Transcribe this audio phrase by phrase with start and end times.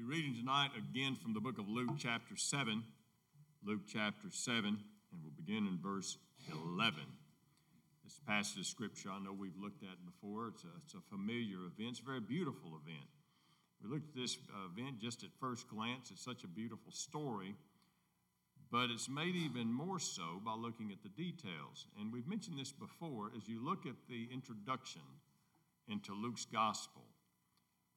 [0.00, 2.82] be reading tonight again from the book of Luke, chapter 7.
[3.66, 6.16] Luke, chapter 7, and we'll begin in verse
[6.50, 7.00] 11.
[8.02, 10.48] This passage of scripture I know we've looked at before.
[10.48, 13.04] It's a, it's a familiar event, it's a very beautiful event.
[13.82, 16.10] We looked at this uh, event just at first glance.
[16.10, 17.54] It's such a beautiful story,
[18.72, 21.88] but it's made even more so by looking at the details.
[22.00, 25.02] And we've mentioned this before as you look at the introduction
[25.88, 27.02] into Luke's gospel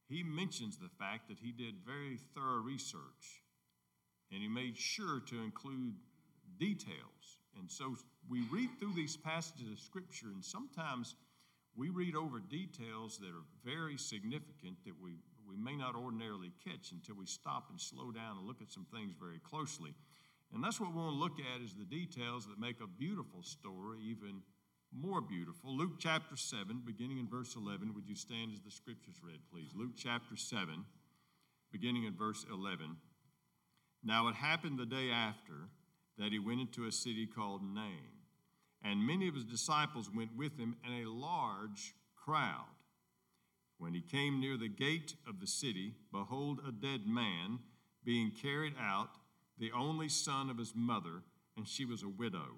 [0.08, 3.44] he mentions the fact that he did very thorough research
[4.32, 5.94] and he made sure to include
[6.60, 7.38] details.
[7.58, 7.96] And so
[8.30, 11.16] we read through these passages of Scripture, and sometimes
[11.76, 16.92] we read over details that are very significant that we, we may not ordinarily catch
[16.92, 19.94] until we stop and slow down and look at some things very closely.
[20.54, 23.42] And that's what we want to look at is the details that make a beautiful
[23.42, 24.42] story even
[24.96, 25.76] more beautiful.
[25.76, 27.94] Luke chapter 7, beginning in verse 11.
[27.94, 29.72] Would you stand as the scriptures read, please?
[29.76, 30.86] Luke chapter 7,
[31.72, 32.98] beginning in verse 11.
[34.04, 35.70] Now it happened the day after
[36.18, 38.12] that he went into a city called Nain,
[38.84, 42.66] and many of his disciples went with him, and a large crowd.
[43.78, 47.60] When he came near the gate of the city, behold, a dead man
[48.04, 49.10] being carried out,
[49.58, 51.24] the only son of his mother,
[51.58, 52.58] and she was a widow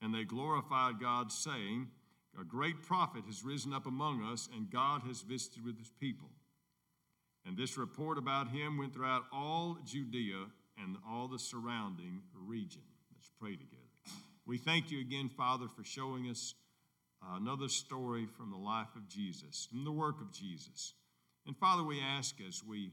[0.00, 1.88] and they glorified God, saying,
[2.40, 6.28] A great prophet has risen up among us, and God has visited with his people.
[7.44, 10.46] And this report about him went throughout all Judea
[10.82, 12.82] and all the surrounding region.
[13.12, 13.82] Let's pray together.
[14.46, 16.54] We thank you again, Father, for showing us
[17.22, 20.94] uh, another story from the life of Jesus, and the work of Jesus.
[21.46, 22.92] And Father, we ask as we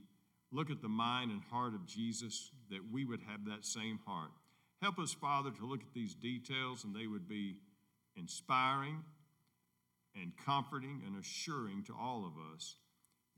[0.51, 4.31] look at the mind and heart of Jesus that we would have that same heart
[4.85, 7.56] Help us, Father, to look at these details and they would be
[8.16, 9.01] inspiring
[10.13, 12.75] and comforting and assuring to all of us.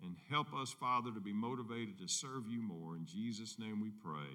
[0.03, 2.97] And help us, Father, to be motivated to serve you more.
[2.97, 4.27] In Jesus' name we pray.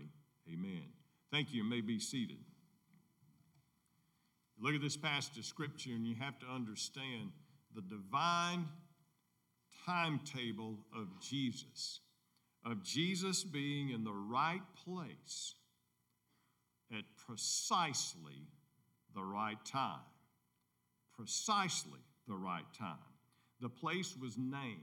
[0.51, 0.85] Amen.
[1.31, 2.39] Thank you and may be seated.
[4.59, 7.33] Look at this passage of Scripture and you have to understand
[7.75, 8.65] the divine
[9.85, 12.01] timetable of Jesus,
[12.65, 15.57] of Jesus being in the right place
[16.93, 18.47] at precisely
[19.15, 20.01] the right time.
[21.17, 22.97] Precisely the right time.
[23.61, 24.81] The place was Nain.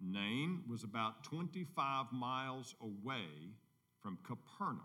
[0.00, 3.54] Nain was about 25 miles away
[4.00, 4.80] from Capernaum.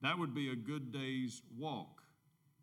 [0.00, 2.02] That would be a good day's walk.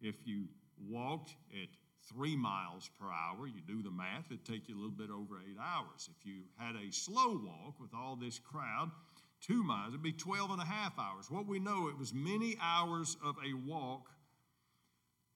[0.02, 0.46] If you
[0.90, 1.70] walked at
[2.08, 5.42] three miles per hour, you do the math, it'd take you a little bit over
[5.42, 6.10] eight hours.
[6.18, 8.92] If you had a slow walk with all this crowd,
[9.46, 11.30] two miles, it'd be 12 and a half hours.
[11.30, 14.10] What we know, it was many hours of a walk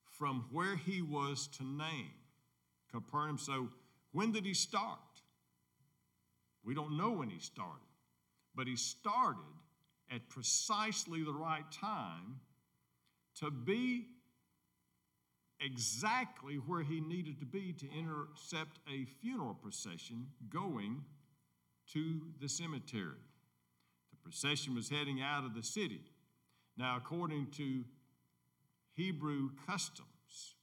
[0.10, 2.12] from where he was to Nain,
[2.92, 3.38] Capernaum.
[3.38, 3.70] So,
[4.12, 5.00] when did he start?
[6.64, 7.86] We don't know when he started,
[8.56, 9.40] but he started
[10.12, 12.40] at precisely the right time
[13.40, 14.08] to be
[15.62, 21.04] exactly where he needed to be to intercept a funeral procession going
[21.94, 23.29] to the cemetery
[24.30, 26.02] procession was heading out of the city.
[26.78, 27.84] Now, according to
[28.94, 30.54] Hebrew customs,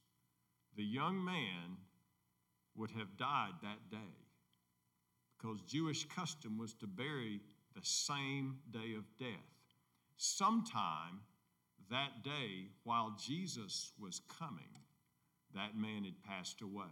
[0.77, 1.75] the young man
[2.77, 3.97] would have died that day
[5.37, 7.41] because Jewish custom was to bury
[7.75, 9.27] the same day of death.
[10.15, 11.19] Sometime
[11.91, 14.63] that day, while Jesus was coming,
[15.53, 16.85] that man had passed away.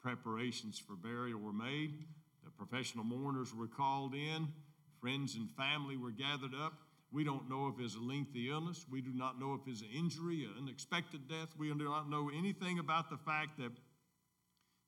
[0.00, 2.06] Preparations for burial were made.
[2.44, 4.48] The professional mourners were called in.
[5.06, 6.72] Friends and family were gathered up.
[7.12, 8.86] We don't know if it's a lengthy illness.
[8.90, 11.50] We do not know if it's an injury, an unexpected death.
[11.56, 13.70] We do not know anything about the fact that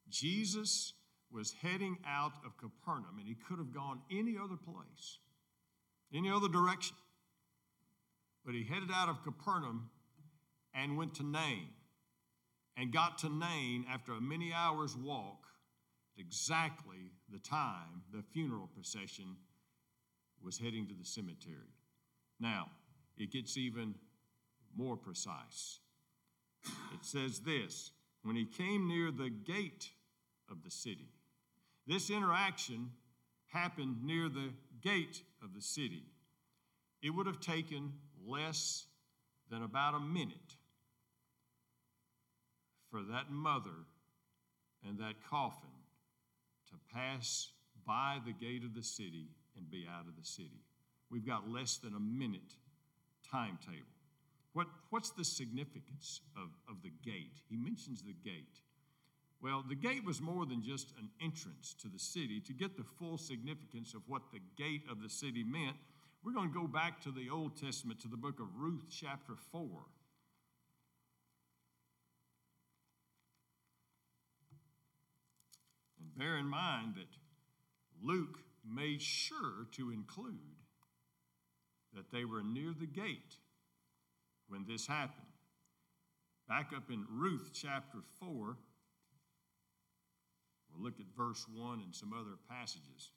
[0.08, 0.94] Jesus
[1.30, 5.20] was heading out of Capernaum and he could have gone any other place,
[6.12, 6.96] any other direction.
[8.44, 9.88] But he headed out of Capernaum
[10.74, 11.68] and went to Nain
[12.76, 15.46] and got to Nain after a many hours walk
[16.16, 19.36] exactly the time the funeral procession
[20.44, 21.74] was heading to the cemetery.
[22.40, 22.70] Now,
[23.16, 23.94] it gets even
[24.76, 25.80] more precise.
[26.92, 27.90] It says this
[28.22, 29.90] when he came near the gate
[30.50, 31.08] of the city,
[31.86, 32.90] this interaction
[33.46, 34.50] happened near the
[34.82, 36.04] gate of the city.
[37.02, 37.92] it would have taken
[38.26, 38.86] less
[39.50, 40.56] than about a minute
[42.90, 43.86] for that mother
[44.86, 45.68] and that coffin
[46.68, 47.50] to pass
[47.86, 50.62] by the gate of the city and be out of the city.
[51.10, 52.54] We've got less than a minute
[53.30, 53.98] timetable.
[54.52, 57.40] What, what's the significance of, of the gate?
[57.48, 58.60] He mentions the gate.
[59.40, 62.40] Well, the gate was more than just an entrance to the city.
[62.40, 65.76] To get the full significance of what the gate of the city meant,
[66.24, 69.34] we're going to go back to the Old Testament, to the book of Ruth, chapter
[69.52, 69.62] 4.
[76.00, 77.06] And bear in mind that
[78.02, 78.38] Luke
[78.72, 80.38] made sure to include
[81.94, 83.36] that they were near the gate
[84.48, 85.26] when this happened.
[86.48, 88.56] Back up in Ruth chapter 4,
[90.70, 93.10] we'll look at verse 1 and some other passages.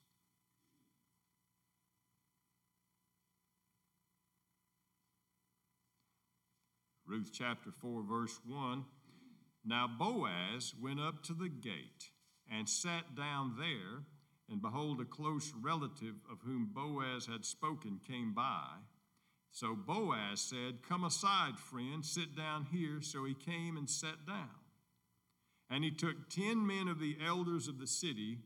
[7.06, 8.84] Ruth chapter 4, verse 1.
[9.64, 12.10] Now Boaz went up to the gate
[12.50, 14.04] and sat down there,
[14.52, 18.66] and behold, a close relative of whom Boaz had spoken came by.
[19.50, 23.00] So Boaz said, Come aside, friend, sit down here.
[23.00, 24.48] So he came and sat down.
[25.70, 28.38] And he took ten men of the elders of the city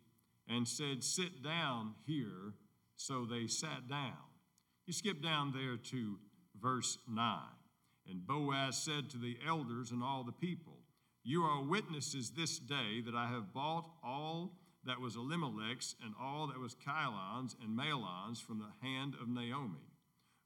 [0.49, 2.55] and said, Sit down here.
[2.97, 4.17] So they sat down.
[4.87, 6.17] You skip down there to
[6.61, 7.41] verse 9.
[8.08, 10.79] And Boaz said to the elders and all the people,
[11.25, 14.53] You are witnesses this day that I have bought all
[14.87, 19.87] that was Elimelech's and all that was Chilion's and Mahlon's from the hand of Naomi.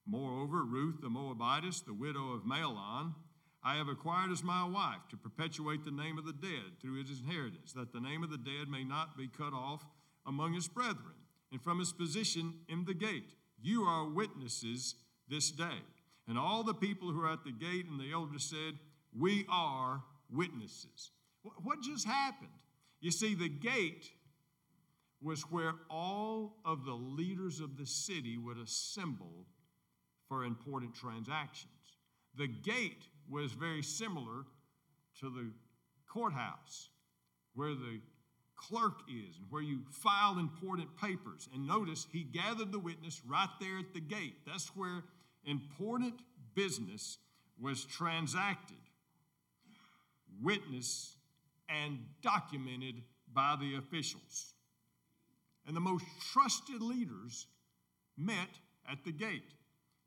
[0.07, 3.15] Moreover, Ruth the Moabitess, the widow of Mahlon,
[3.63, 7.21] I have acquired as my wife to perpetuate the name of the dead through his
[7.21, 9.85] inheritance, that the name of the dead may not be cut off
[10.27, 11.15] among his brethren,
[11.53, 13.35] and from his position in the gate.
[13.61, 14.95] You are witnesses
[15.29, 15.83] this day.
[16.27, 18.79] And all the people who are at the gate and the elders said,
[19.19, 21.11] We are witnesses.
[21.43, 22.51] What just happened?
[23.01, 24.11] You see, the gate
[25.23, 29.47] was where all of the leaders of the city would assemble
[30.29, 31.73] for important transactions.
[32.37, 34.45] The gate was very similar
[35.21, 35.51] to the
[36.09, 36.89] courthouse,
[37.55, 38.01] where the
[38.57, 41.49] clerk is and where you file important papers.
[41.53, 44.37] And notice he gathered the witness right there at the gate.
[44.47, 45.05] That's where
[45.45, 46.15] important
[46.55, 47.19] business
[47.61, 48.77] was transacted,
[50.43, 51.17] witnessed,
[51.69, 53.03] and documented
[53.33, 54.55] by the officials.
[55.67, 57.47] And the most trusted leaders
[58.17, 58.49] met
[58.91, 59.55] at the gate.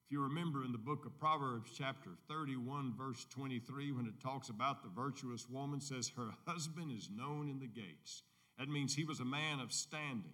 [0.06, 4.50] If you remember in the book of Proverbs, chapter 31, verse 23, when it talks
[4.50, 8.24] about the virtuous woman, says, Her husband is known in the gates.
[8.60, 10.34] That means he was a man of standing.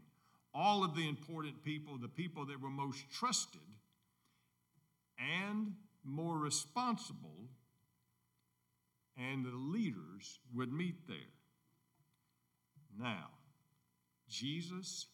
[0.53, 3.61] All of the important people, the people that were most trusted
[5.19, 5.73] and
[6.03, 7.49] more responsible,
[9.17, 11.17] and the leaders would meet there.
[12.97, 13.27] Now,
[14.29, 15.07] Jesus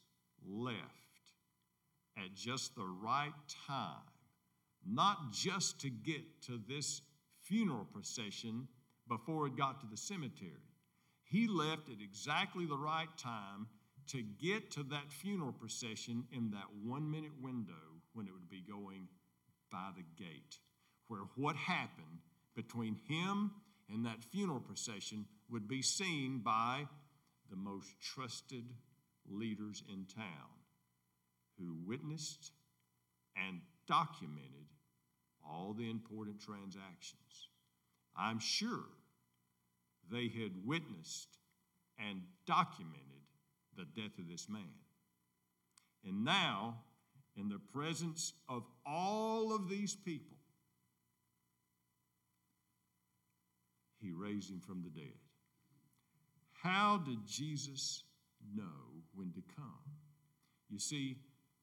[0.48, 0.80] left
[2.18, 3.34] at just the right
[3.68, 4.02] time
[4.86, 7.02] not just to get to this
[7.42, 8.68] funeral procession
[9.08, 10.52] before it got to the cemetery.
[11.24, 13.68] He left at exactly the right time
[14.08, 17.74] to get to that funeral procession in that one minute window
[18.14, 19.08] when it would be going
[19.72, 20.60] by the gate,
[21.08, 22.20] where what happened
[22.56, 23.52] between him
[23.92, 26.88] and that funeral procession would be seen by
[27.50, 28.66] the most trusted
[29.30, 30.26] leaders in town
[31.58, 32.52] who witnessed
[33.36, 34.68] and documented
[35.44, 37.50] all the important transactions.
[38.18, 38.86] I'm sure
[40.12, 41.38] they had witnessed
[41.98, 43.02] and documented
[43.76, 44.62] the death of this man.
[46.06, 46.78] And now,
[47.36, 50.38] in the presence of all of these people,
[54.00, 55.18] he raised him from the dead.
[56.62, 58.04] How did Jesus
[58.56, 59.80] know when to come?
[60.70, 61.18] You see,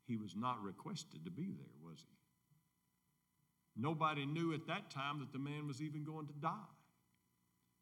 [0.06, 3.80] he was not requested to be there, was he?
[3.80, 6.72] Nobody knew at that time that the man was even going to die.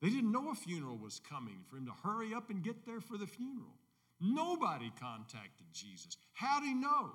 [0.00, 3.00] They didn't know a funeral was coming for him to hurry up and get there
[3.00, 3.74] for the funeral.
[4.20, 6.16] Nobody contacted Jesus.
[6.32, 7.10] How did he know?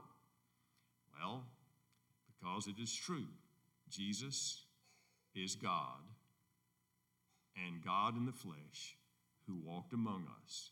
[1.17, 1.45] Well,
[2.27, 3.27] because it is true.
[3.89, 4.63] Jesus
[5.35, 6.01] is God
[7.55, 8.97] and God in the flesh
[9.47, 10.71] who walked among us.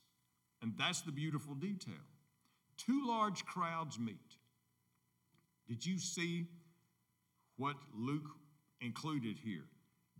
[0.63, 1.93] And that's the beautiful detail.
[2.77, 4.15] Two large crowds meet.
[5.67, 6.47] Did you see
[7.57, 8.27] what Luke
[8.81, 9.65] included here.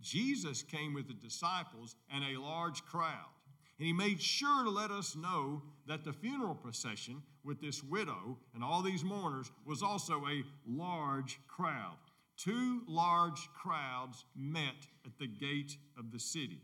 [0.00, 3.30] Jesus came with the disciples and a large crowd.
[3.78, 8.38] And he made sure to let us know that the funeral procession with this widow
[8.54, 11.96] and all these mourners was also a large crowd.
[12.36, 16.60] Two large crowds met at the gate of the city.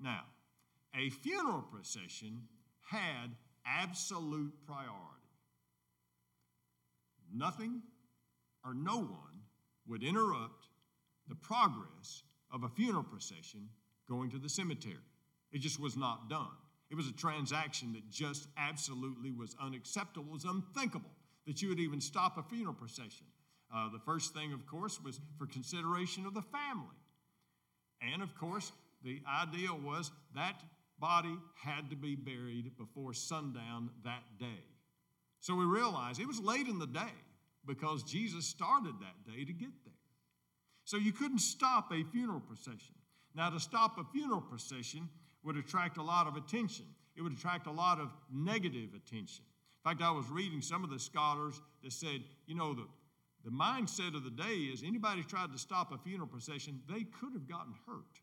[0.00, 0.22] Now,
[0.94, 2.42] a funeral procession
[2.90, 3.34] had
[3.66, 4.92] absolute priority.
[7.34, 7.82] Nothing
[8.64, 9.42] or no one
[9.86, 10.68] would interrupt
[11.28, 13.68] the progress of a funeral procession
[14.08, 14.94] going to the cemetery.
[15.52, 16.56] It just was not done.
[16.90, 21.10] It was a transaction that just absolutely was unacceptable, was unthinkable
[21.46, 23.26] that you would even stop a funeral procession.
[23.74, 26.96] Uh, the first thing, of course, was for consideration of the family.
[28.00, 30.62] And of course, the idea was that
[30.98, 34.64] body had to be buried before sundown that day.
[35.40, 37.12] So we realized it was late in the day
[37.66, 39.94] because Jesus started that day to get there.
[40.84, 42.94] So you couldn't stop a funeral procession.
[43.34, 45.08] Now, to stop a funeral procession
[45.44, 46.86] would attract a lot of attention,
[47.16, 49.44] it would attract a lot of negative attention.
[49.84, 52.86] In fact, I was reading some of the scholars that said, you know, the,
[53.44, 57.32] the mindset of the day is anybody tried to stop a funeral procession, they could
[57.34, 58.20] have gotten hurt.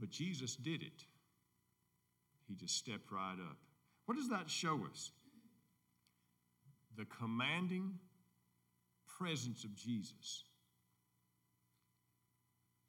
[0.00, 1.04] But Jesus did it.
[2.48, 3.58] He just stepped right up.
[4.06, 5.12] What does that show us?
[6.96, 7.98] The commanding
[9.18, 10.44] presence of Jesus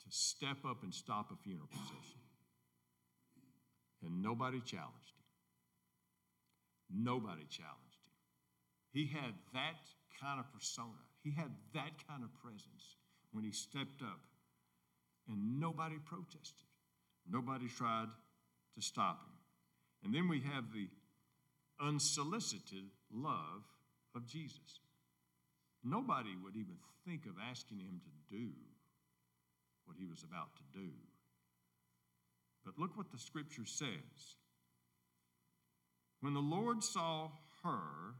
[0.03, 2.19] to step up and stop a funeral procession.
[4.03, 5.13] And nobody challenged
[6.89, 7.03] him.
[7.03, 8.13] Nobody challenged him.
[8.93, 9.77] He had that
[10.19, 12.95] kind of persona, he had that kind of presence
[13.31, 14.19] when he stepped up,
[15.27, 16.70] and nobody protested.
[17.29, 18.09] Nobody tried
[18.75, 19.33] to stop him.
[20.03, 20.87] And then we have the
[21.79, 23.63] unsolicited love
[24.15, 24.79] of Jesus.
[25.83, 26.75] Nobody would even
[27.05, 28.49] think of asking him to do
[29.85, 30.89] what he was about to do.
[32.63, 34.37] But look what the scripture says.
[36.21, 37.29] When the Lord saw
[37.63, 38.15] her,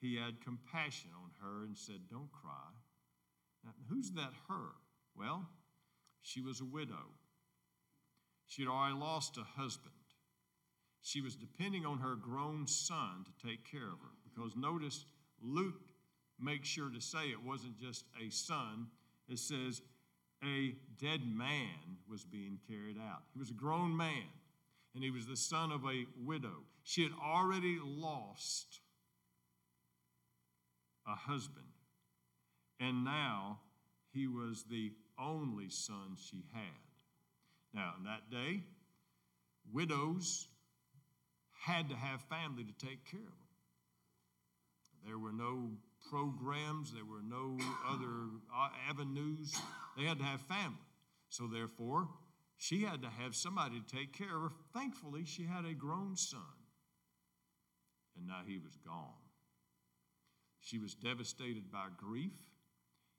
[0.00, 2.70] he had compassion on her and said, Don't cry.
[3.64, 4.70] Now, who's that her?
[5.16, 5.48] Well,
[6.22, 7.10] she was a widow.
[8.52, 9.94] She had already lost a husband.
[11.00, 14.12] She was depending on her grown son to take care of her.
[14.24, 15.06] Because notice,
[15.42, 15.80] Luke
[16.38, 18.88] makes sure to say it wasn't just a son,
[19.26, 19.80] it says
[20.44, 23.22] a dead man was being carried out.
[23.32, 24.28] He was a grown man,
[24.94, 26.64] and he was the son of a widow.
[26.82, 28.80] She had already lost
[31.06, 31.64] a husband,
[32.78, 33.60] and now
[34.12, 36.91] he was the only son she had.
[37.74, 38.62] Now, in that day,
[39.72, 40.48] widows
[41.60, 43.42] had to have family to take care of them.
[45.06, 45.70] There were no
[46.10, 49.54] programs, there were no other uh, avenues.
[49.96, 50.76] They had to have family.
[51.28, 52.08] So, therefore,
[52.58, 54.52] she had to have somebody to take care of her.
[54.74, 56.40] Thankfully, she had a grown son,
[58.16, 59.22] and now he was gone.
[60.60, 62.34] She was devastated by grief,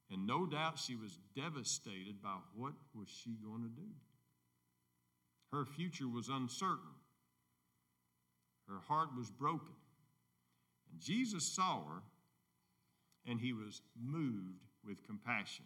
[0.10, 3.90] and no doubt she was devastated by what was she going to do.
[5.54, 6.96] Her future was uncertain.
[8.68, 9.76] Her heart was broken.
[10.92, 12.02] And Jesus saw her
[13.28, 15.66] and he was moved with compassion.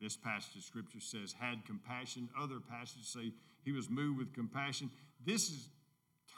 [0.00, 2.30] This passage of scripture says, had compassion.
[2.40, 3.32] Other passages say
[3.64, 4.90] he was moved with compassion.
[5.22, 5.68] This is,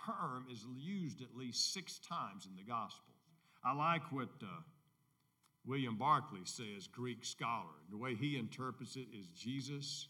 [0.04, 3.18] term is used at least six times in the Gospels.
[3.64, 4.62] I like what uh,
[5.64, 7.66] William Barclay says, Greek scholar.
[7.88, 10.08] The way he interprets it is Jesus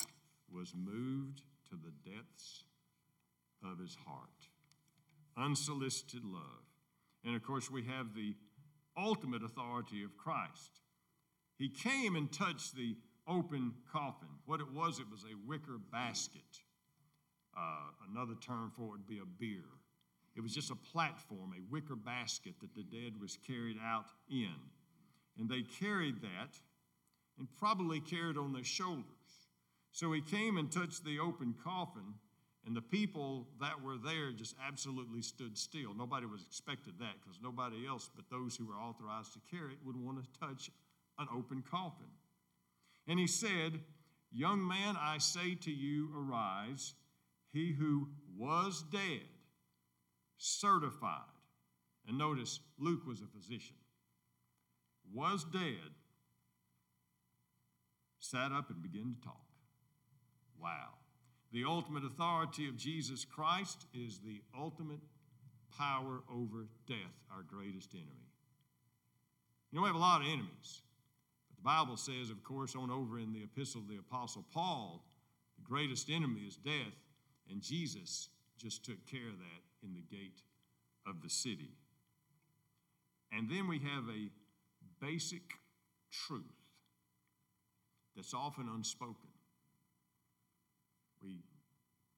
[0.50, 2.64] was moved to the depths
[3.70, 4.28] of his heart.
[5.36, 6.64] Unsolicited love.
[7.24, 8.34] And of course, we have the
[8.96, 10.80] ultimate authority of Christ.
[11.58, 12.96] He came and touched the
[13.28, 14.28] open coffin.
[14.46, 16.40] What it was, it was a wicker basket.
[17.56, 19.68] Uh, another term for it would be a bier.
[20.36, 24.54] It was just a platform, a wicker basket that the dead was carried out in.
[25.38, 26.58] And they carried that
[27.38, 29.04] and probably carried on their shoulders.
[29.92, 32.14] So he came and touched the open coffin
[32.66, 35.94] and the people that were there just absolutely stood still.
[35.94, 39.78] Nobody was expected that because nobody else but those who were authorized to carry it
[39.84, 40.70] would want to touch
[41.18, 42.06] an open coffin.
[43.08, 43.80] And he said,
[44.32, 46.94] Young man, I say to you, arise.
[47.52, 49.26] He who was dead,
[50.38, 51.22] certified.
[52.06, 53.76] And notice, Luke was a physician,
[55.12, 55.90] was dead,
[58.20, 59.46] sat up and began to talk.
[60.60, 60.99] Wow.
[61.52, 65.00] The ultimate authority of Jesus Christ is the ultimate
[65.76, 66.96] power over death,
[67.34, 68.30] our greatest enemy.
[69.70, 70.82] You know, we have a lot of enemies.
[71.48, 75.04] But the Bible says, of course, on over in the epistle of the Apostle Paul,
[75.58, 76.94] the greatest enemy is death.
[77.50, 78.28] And Jesus
[78.58, 80.42] just took care of that in the gate
[81.06, 81.72] of the city.
[83.32, 84.30] And then we have a
[85.04, 85.42] basic
[86.10, 86.44] truth
[88.14, 89.29] that's often unspoken.
[91.22, 91.42] We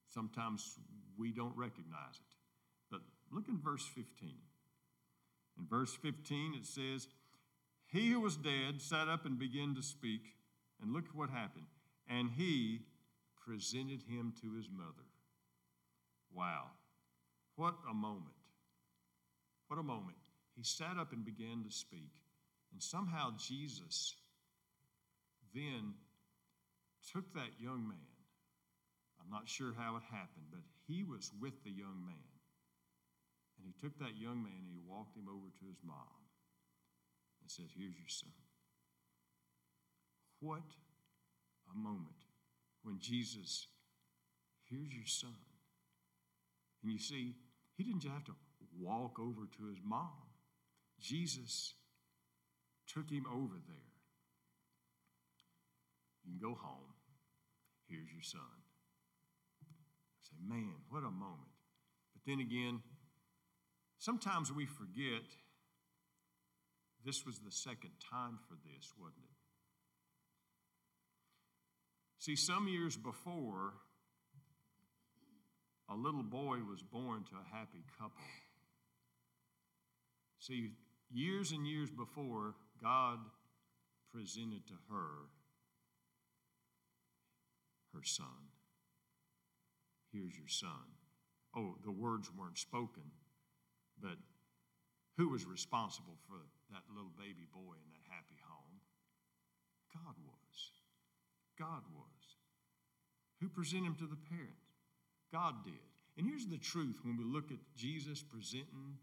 [0.09, 0.79] sometimes
[1.17, 2.37] we don't recognize it.
[2.91, 4.35] But look in verse 15.
[5.59, 7.09] In verse 15 it says,
[7.87, 10.23] He who was dead sat up and began to speak,
[10.81, 11.67] and look what happened.
[12.09, 12.81] And he
[13.47, 15.07] presented him to his mother.
[16.35, 16.67] Wow.
[17.57, 18.35] What a moment.
[19.69, 20.17] What a moment.
[20.57, 22.13] He sat up and began to speak.
[22.73, 24.15] And somehow Jesus
[25.55, 25.95] then
[27.13, 28.12] took that young man.
[29.23, 32.29] I'm not sure how it happened, but he was with the young man.
[33.57, 36.27] And he took that young man and he walked him over to his mom
[37.41, 38.35] and said, Here's your son.
[40.41, 40.67] What
[41.71, 42.27] a moment
[42.83, 43.69] when Jesus,
[44.69, 45.39] here's your son.
[46.83, 47.37] And you see,
[47.77, 48.35] he didn't just have to
[48.81, 50.11] walk over to his mom,
[51.01, 51.75] Jesus
[52.87, 53.93] took him over there.
[56.25, 56.95] You can go home.
[57.89, 58.62] Here's your son.
[60.47, 61.51] Man, what a moment.
[62.13, 62.81] But then again,
[63.99, 65.23] sometimes we forget
[67.05, 69.37] this was the second time for this, wasn't it?
[72.19, 73.75] See, some years before,
[75.91, 78.23] a little boy was born to a happy couple.
[80.39, 80.71] See,
[81.13, 83.19] years and years before, God
[84.13, 85.29] presented to her
[87.93, 88.27] her son.
[90.13, 90.85] Here's your son.
[91.57, 93.03] Oh, the words weren't spoken,
[94.01, 94.17] but
[95.17, 96.37] who was responsible for
[96.71, 98.81] that little baby boy in that happy home?
[99.93, 100.73] God was.
[101.59, 102.23] God was.
[103.41, 104.73] Who presented him to the parents?
[105.33, 105.75] God did.
[106.17, 108.97] And here's the truth when we look at Jesus presenting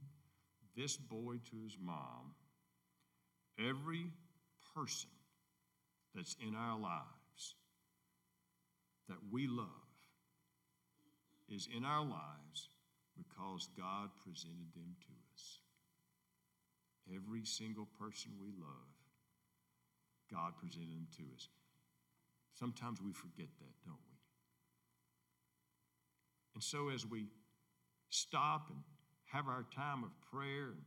[0.75, 2.33] this boy to his mom,
[3.59, 4.05] every
[4.75, 5.09] person
[6.15, 7.55] that's in our lives
[9.07, 9.88] that we love
[11.51, 12.69] is in our lives
[13.17, 15.59] because God presented them to us.
[17.13, 18.93] Every single person we love,
[20.31, 21.49] God presented them to us.
[22.53, 24.17] Sometimes we forget that, don't we?
[26.55, 27.25] And so as we
[28.09, 28.79] stop and
[29.31, 30.83] have our time of prayer and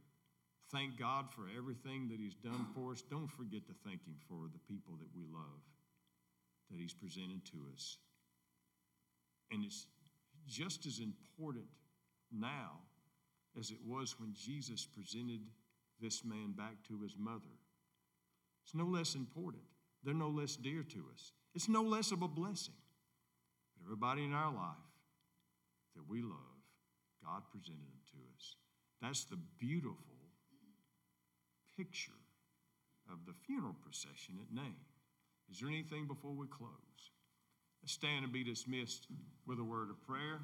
[0.70, 4.48] thank God for everything that He's done for us, don't forget to thank Him for
[4.52, 5.62] the people that we love
[6.70, 7.98] that He's presented to us.
[9.50, 9.86] And it's
[10.46, 11.66] just as important
[12.30, 12.78] now
[13.58, 15.40] as it was when Jesus presented
[16.00, 17.54] this man back to his mother.
[18.64, 19.62] It's no less important.
[20.02, 21.32] They're no less dear to us.
[21.54, 22.74] It's no less of a blessing.
[23.76, 24.90] But everybody in our life
[25.94, 26.60] that we love,
[27.24, 28.56] God presented them to us.
[29.00, 29.96] That's the beautiful
[31.76, 32.12] picture
[33.10, 34.76] of the funeral procession at Nain.
[35.50, 36.70] Is there anything before we close?
[37.84, 39.06] Stand and be dismissed
[39.46, 40.40] with a word of prayer.